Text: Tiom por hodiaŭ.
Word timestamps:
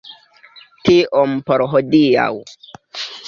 Tiom 0.87 1.35
por 1.49 1.65
hodiaŭ. 1.75 2.31